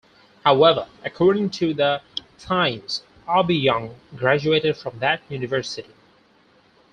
[0.43, 2.01] However, according to "The
[2.39, 5.93] Times", Obiang graduated from that university.